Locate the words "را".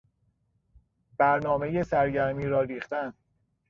2.47-2.61